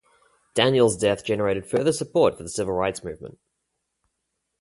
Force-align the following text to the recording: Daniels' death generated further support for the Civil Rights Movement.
Daniels' 0.55 0.97
death 0.97 1.23
generated 1.23 1.63
further 1.63 1.91
support 1.91 2.35
for 2.35 2.41
the 2.41 2.49
Civil 2.49 2.73
Rights 2.73 3.03
Movement. 3.03 3.37